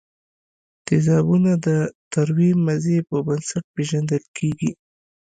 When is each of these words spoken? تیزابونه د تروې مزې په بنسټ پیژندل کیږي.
تیزابونه 0.85 1.51
د 1.65 1.67
تروې 2.11 2.51
مزې 2.65 2.97
په 3.09 3.17
بنسټ 3.27 3.63
پیژندل 3.75 4.23
کیږي. 4.37 4.69